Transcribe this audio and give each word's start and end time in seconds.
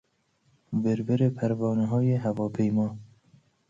ور 0.83 0.99
ور 1.07 1.21
پروانههای 1.37 2.09
هواپیما 2.25 2.87